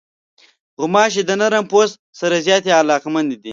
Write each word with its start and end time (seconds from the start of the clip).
غوماشې 0.79 1.21
د 1.25 1.31
نرم 1.41 1.65
پوست 1.71 1.95
سره 2.19 2.35
زیاتې 2.45 2.69
علاقمندې 2.81 3.37
دي. 3.43 3.49